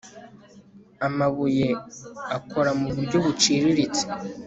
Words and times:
amabuye 1.07 1.67
akora 2.37 2.69
muburyo 2.79 3.17
buciriritse 3.25 4.03